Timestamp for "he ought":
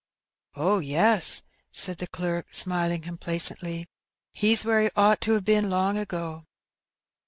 4.81-5.21